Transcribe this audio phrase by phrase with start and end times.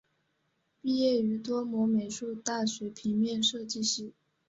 [0.81, 4.15] 毕业于多摩美术大学平面设计系。